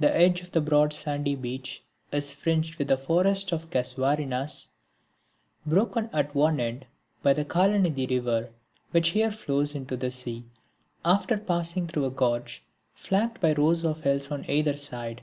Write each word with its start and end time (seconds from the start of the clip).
The 0.00 0.10
edge 0.16 0.40
of 0.40 0.52
the 0.52 0.62
broad 0.62 0.94
sandy 0.94 1.34
beach 1.34 1.84
is 2.10 2.34
fringed 2.34 2.78
with 2.78 2.90
a 2.90 2.96
forest 2.96 3.52
of 3.52 3.68
casuarinas, 3.68 4.68
broken 5.66 6.08
at 6.14 6.34
one 6.34 6.60
end 6.60 6.86
by 7.22 7.34
the 7.34 7.44
Kalanadi 7.44 8.06
river 8.08 8.48
which 8.92 9.10
here 9.10 9.30
flows 9.30 9.74
into 9.74 9.94
the 9.94 10.10
sea 10.10 10.46
after 11.04 11.36
passing 11.36 11.86
through 11.88 12.06
a 12.06 12.10
gorge 12.10 12.64
flanked 12.94 13.38
by 13.42 13.52
rows 13.52 13.84
of 13.84 14.02
hills 14.04 14.30
on 14.30 14.48
either 14.48 14.78
side. 14.78 15.20